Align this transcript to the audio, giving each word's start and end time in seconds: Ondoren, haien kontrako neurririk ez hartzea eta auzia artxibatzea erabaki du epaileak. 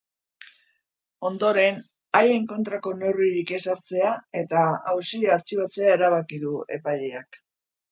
Ondoren, 1.29 1.77
haien 2.21 2.47
kontrako 2.53 2.95
neurririk 3.03 3.53
ez 3.59 3.61
hartzea 3.75 4.15
eta 4.41 4.65
auzia 4.95 5.37
artxibatzea 5.39 5.95
erabaki 6.01 6.43
du 6.49 6.59
epaileak. 6.81 7.43